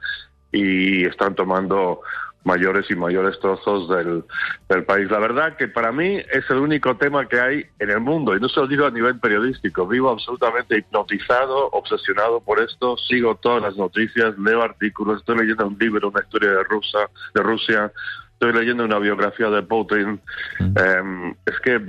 [0.50, 2.00] y están tomando
[2.44, 4.24] mayores y mayores trozos del,
[4.68, 5.10] del, país.
[5.10, 8.40] La verdad que para mí es el único tema que hay en el mundo, y
[8.40, 13.62] no se lo digo a nivel periodístico, vivo absolutamente hipnotizado, obsesionado por esto, sigo todas
[13.62, 17.00] las noticias, leo artículos, estoy leyendo un libro, una historia de, Rusia,
[17.34, 17.92] de Rusia,
[18.32, 20.20] estoy leyendo una biografía de Putin.
[20.58, 21.80] Eh, es que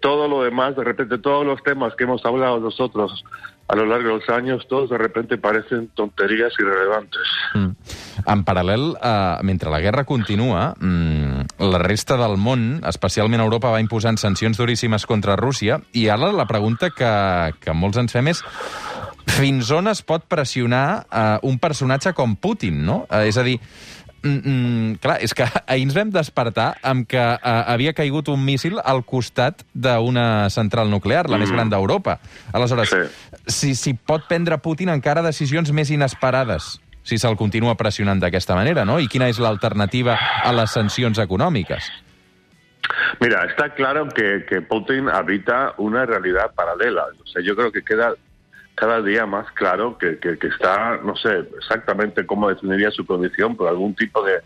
[0.00, 3.24] todo lo demás, de repente, todos los temas que hemos hablado nosotros
[3.68, 7.22] a lo largo de los años, todos de repente parecen tonterías irrelevantes.
[7.54, 7.70] Mm.
[8.30, 13.80] En paral·lel, eh, mentre la guerra continua, mm, la resta del món, especialment Europa, va
[13.80, 18.42] imposant sancions duríssimes contra Rússia, i ara la pregunta que, que molts ens fem és
[19.34, 23.06] fins on es pot pressionar eh, un personatge com Putin, no?
[23.10, 23.58] Eh, és a dir,
[24.24, 28.40] Mm, mm, clar, és que ahir ens vam despertar amb que uh, havia caigut un
[28.40, 31.44] míssil al costat d'una central nuclear, la mm.
[31.44, 32.16] més gran d'Europa.
[32.56, 33.02] Aleshores, sí.
[33.44, 38.86] si, si pot prendre Putin encara decisions més inesperades si se'l continua pressionant d'aquesta manera,
[38.88, 38.98] ¿no?
[38.98, 41.90] I quina és l'alternativa a les sancions econòmiques?
[43.20, 47.06] Mira, está claro que, que Putin habita una realidad paralela.
[47.22, 48.14] O sea, yo creo que queda
[48.74, 53.56] cada día más claro que, que, que, está, no sé exactamente cómo definiría su condición,
[53.56, 54.40] pero algún tipo de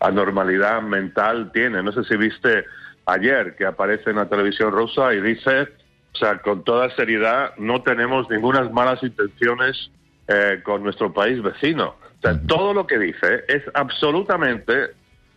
[0.00, 1.82] anormalidad mental tiene.
[1.82, 2.66] No sé si viste
[3.06, 5.68] ayer que aparece en la televisión rusa y dice,
[6.14, 9.90] o sea, con toda seriedad, no tenemos ninguna malas intenciones
[10.28, 11.96] eh, con nuestro país vecino.
[12.18, 14.90] O sea, todo lo que dice es absolutamente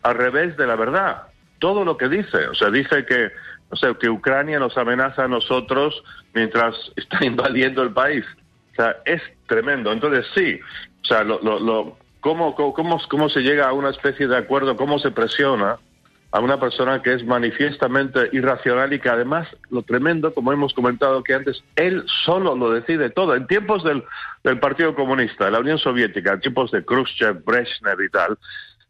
[0.04, 1.24] al revés de la verdad.
[1.60, 2.48] Todo lo que dice.
[2.48, 3.32] O sea, dice que
[3.70, 6.04] o sea, que Ucrania nos amenaza a nosotros
[6.34, 8.26] mientras está invadiendo el país.
[8.72, 9.92] O sea, es tremendo.
[9.92, 10.60] Entonces, sí,
[11.02, 14.76] o sea, lo, lo, lo, ¿cómo, cómo, ¿cómo se llega a una especie de acuerdo?
[14.76, 15.78] ¿Cómo se presiona
[16.36, 21.24] a una persona que es manifiestamente irracional y que además, lo tremendo, como hemos comentado
[21.24, 23.36] que antes, él solo lo decide todo.
[23.36, 24.04] En tiempos del,
[24.44, 28.38] del Partido Comunista, de la Unión Soviética, en tiempos de Khrushchev, Brezhnev y tal,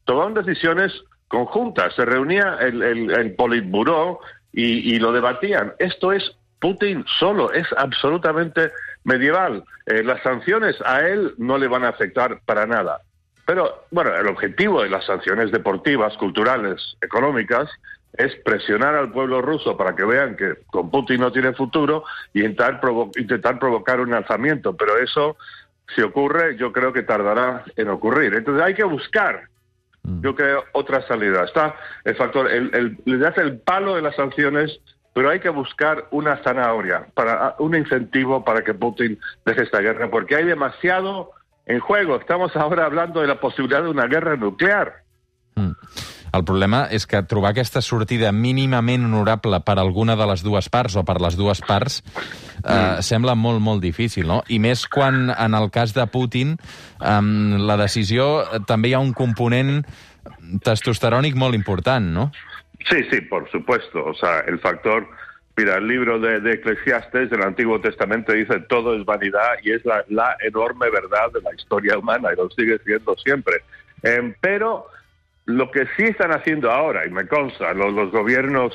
[0.05, 0.91] tomaban decisiones
[1.27, 1.93] conjuntas.
[1.93, 5.73] Se reunía el, el, el Politburó y, y lo debatían.
[5.77, 8.71] Esto es Putin solo, es absolutamente
[9.03, 9.63] medieval.
[9.85, 13.01] Eh, las sanciones a él no le van a afectar para nada.
[13.45, 17.69] Pero, bueno, el objetivo de las sanciones deportivas, culturales, económicas,
[18.13, 22.39] es presionar al pueblo ruso para que vean que con Putin no tiene futuro y
[22.39, 24.75] intentar, provo intentar provocar un alzamiento.
[24.75, 25.37] Pero eso,
[25.93, 28.33] si ocurre, yo creo que tardará en ocurrir.
[28.33, 29.49] Entonces hay que buscar
[30.21, 31.43] yo creo, otra salida.
[31.43, 34.79] Está el factor, el, el, le das el palo de las sanciones,
[35.13, 40.09] pero hay que buscar una zanahoria, para, un incentivo para que Putin deje esta guerra,
[40.09, 41.31] porque hay demasiado
[41.65, 42.17] en juego.
[42.17, 45.03] Estamos ahora hablando de la posibilidad de una guerra nuclear.
[45.55, 45.71] Mm.
[46.35, 50.97] El problema és que trobar aquesta sortida mínimament honorable per alguna de les dues parts
[50.99, 53.05] o per les dues parts eh, mm.
[53.07, 54.41] sembla molt, molt difícil, no?
[54.51, 56.57] I més quan, en el cas de Putin,
[56.99, 57.21] eh,
[57.69, 58.27] la decisió
[58.67, 59.79] també hi ha un component
[60.65, 62.31] testosterònic molt important, no?
[62.89, 64.03] Sí, sí, por supuesto.
[64.03, 65.07] O sea, el factor...
[65.57, 69.83] Mira, el libro de, de Eclesiastes del Antiguo Testamento dice todo es vanidad y es
[69.85, 73.55] la, enorme verdad de la historia humana y lo sigue siendo siempre.
[74.03, 74.87] Eh, pero
[75.45, 78.73] Lo que sí están haciendo ahora, y me consta, los, los gobiernos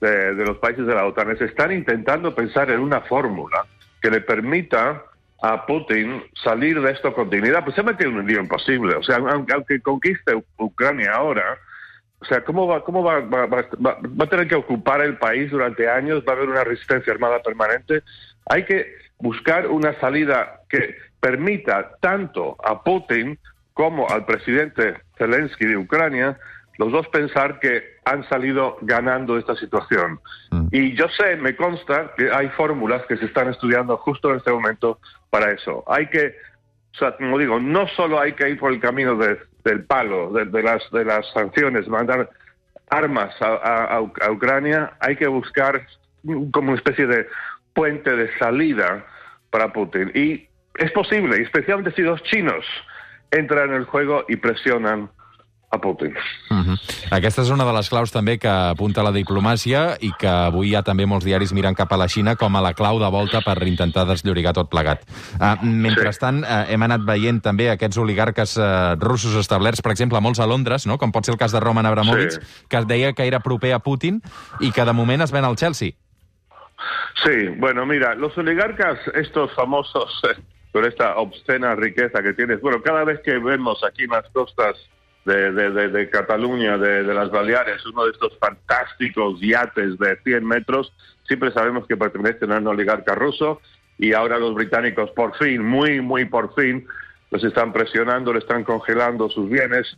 [0.00, 3.64] de, de, los países de la OTAN, es están intentando pensar en una fórmula
[4.02, 5.04] que le permita
[5.40, 7.64] a Putin salir de esto con dignidad.
[7.64, 8.96] Pues se ha metido en un lío imposible.
[8.96, 11.58] O sea, aunque, aunque conquiste Ucrania ahora,
[12.24, 15.50] o sea, ¿cómo, va, cómo va, va, va, va, a tener que ocupar el país
[15.50, 16.24] durante años?
[16.26, 18.02] ¿Va a haber una resistencia armada permanente?
[18.46, 23.38] Hay que buscar una salida que permita tanto a Putin
[23.74, 26.38] como al presidente Zelensky de Ucrania
[26.78, 30.18] los dos pensar que han salido ganando esta situación.
[30.50, 30.68] Mm.
[30.72, 34.50] Y yo sé, me consta que hay fórmulas que se están estudiando justo en este
[34.50, 34.98] momento
[35.30, 35.84] para eso.
[35.86, 36.34] Hay que,
[36.94, 40.30] o sea, como digo, no solo hay que ir por el camino de- del palo,
[40.32, 42.30] de, las, de las sanciones, mandar
[42.90, 45.86] armas a, a- a Uc- a Ucrania, hay que buscar
[46.52, 47.26] como una especie de
[47.72, 49.04] puente de salida
[49.50, 50.10] para Putin.
[50.14, 50.46] Y
[50.76, 52.64] es posible, especialmente si los chinos
[53.30, 55.10] entran en el juego y presionan
[55.74, 56.14] a Putin.
[56.50, 56.76] Mhm.
[57.10, 60.74] Aquesta és una de les claus també que apunta la diplomàcia i que avui hi
[60.76, 63.40] ha també molts diaris mirant cap a la Xina com a la clau de volta
[63.44, 65.04] per intentar desllorigar tot plegat.
[65.40, 70.40] Uh, mentrestant, uh, hem anat veient també aquests oligarques uh, russos establerts, per exemple, molts
[70.40, 70.98] a Londres, no?
[70.98, 72.66] com pot ser el cas de Roman Abramovich, Sí.
[72.68, 74.22] que es deia que era proper a Putin
[74.60, 75.92] i que de moment es ven al Chelsea.
[77.24, 80.40] Sí, bueno, mira, los oligarcas, estos famosos, eh,
[80.72, 84.76] con esta obscena riqueza que tienes, bueno, cada vez que vemos aquí en las costas
[85.24, 90.92] de, Cataluña, de, las Baleares, uno de estos fantásticos yates de 100 metros,
[91.26, 93.60] siempre sabemos que pertenecen a un oligarca ruso
[93.98, 96.86] y ahora los británicos por fin, muy, muy por fin,
[97.30, 99.96] los están presionando, le están congelando sus bienes,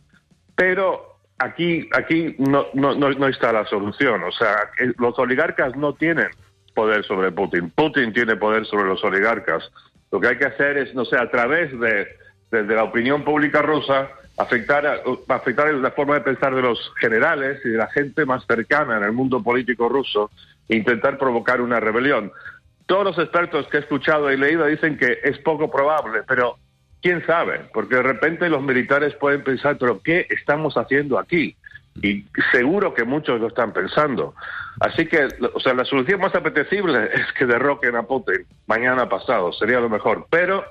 [0.55, 4.23] pero aquí, aquí no, no, no, está la solución.
[4.23, 6.29] O sea, los oligarcas no tienen
[6.73, 7.69] poder sobre Putin.
[7.71, 9.71] Putin tiene poder sobre los oligarcas.
[10.11, 12.07] Lo que hay que hacer es, no sé, a través de,
[12.51, 15.01] de- de la opinión pública rusa, afectar, a,
[15.33, 19.03] afectar la forma de pensar de los generales y de la gente más cercana en
[19.03, 20.31] el mundo político ruso
[20.69, 22.31] e intentar provocar una rebelión.
[22.85, 26.57] Todos los expertos que he escuchado y leído dicen que es poco probable, pero
[27.01, 31.55] quién sabe, porque de repente los militares pueden pensar, pero ¿qué estamos haciendo aquí?
[32.01, 34.35] Y seguro que muchos lo están pensando.
[34.79, 39.51] Así que, o sea, la solución más apetecible es que derroquen a Putin mañana pasado,
[39.51, 40.27] sería lo mejor.
[40.29, 40.63] Pero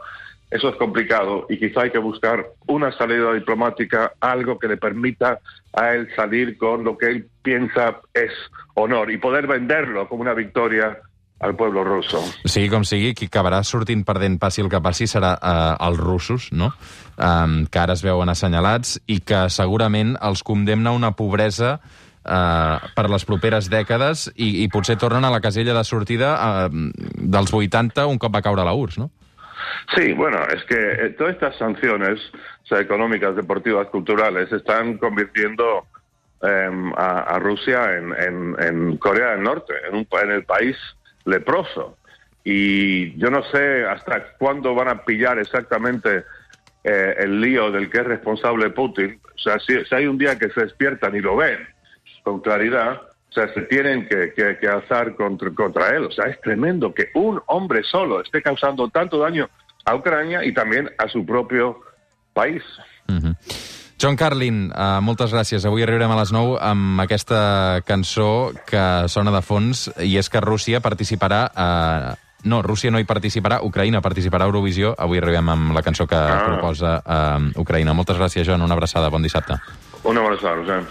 [0.50, 5.40] eso es complicado y quizá hay que buscar una salida diplomática, algo que le permita
[5.72, 8.30] a él salir con lo que él piensa es
[8.74, 10.98] honor y poder venderlo como una victoria
[11.40, 12.22] al pueblo ruso.
[12.48, 16.48] Sigui com sigui, qui acabarà sortint perdent passi el que passi serà eh, els russos,
[16.56, 16.70] no?
[17.16, 23.06] Um, que ara es veuen assenyalats i que segurament els condemna una pobresa eh, per
[23.12, 26.82] les properes dècades i, i potser tornen a la casella de sortida eh,
[27.20, 29.10] dels 80 un cop va caure la URSS, no?
[29.96, 32.20] Sí, bueno, es que eh, todas estas sanciones
[32.70, 35.86] económicas, deportivas, culturales, están convirtiendo
[36.42, 38.12] em, a, Rusia en,
[38.58, 40.76] en- Corea del Norte, en, un, en el país
[41.24, 41.96] leproso.
[42.44, 46.24] Y yo no sé hasta cuándo van a pillar exactamente
[46.84, 49.20] eh, el lío del que es responsable Putin.
[49.34, 51.58] O sea, si, hay un día que se despiertan y lo ven
[52.22, 56.04] con claridad, o sea, se tienen que, que- que alzar contra, contra él.
[56.04, 59.48] O sea, es tremendo que un hombre solo esté causando tanto daño
[59.86, 61.80] a Ucrania y también a su propio
[62.34, 62.62] país.
[63.98, 65.64] John Carlin, uh, moltes gràcies.
[65.64, 70.42] Avui arribarem a les 9 amb aquesta cançó que sona de fons i és que
[70.44, 71.46] Rússia participarà...
[71.56, 72.14] Uh,
[72.46, 74.92] no, Rússia no hi participarà, Ucraïna participarà a Eurovisió.
[75.00, 76.44] Avui arribem amb la cançó que Ah.
[76.44, 77.94] proposa uh, Ucraïna.
[77.96, 78.60] Moltes gràcies, John.
[78.62, 79.08] Una abraçada.
[79.08, 79.56] Bon dissabte.
[80.04, 80.82] Una buena tarde.